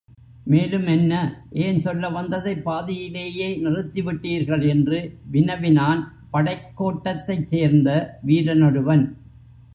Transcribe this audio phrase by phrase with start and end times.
[0.47, 1.11] மேலும் என்ன?...
[1.63, 4.67] ஏன் சொல்ல வந்ததைப் பாதியிலேயே நிறுத்திவிட்டீர்கள்?
[4.69, 4.99] என்று
[5.31, 7.89] வினவினான் படைக் கோட்டத்தைச் சேர்ந்த
[8.25, 9.05] வீரனொருவன்.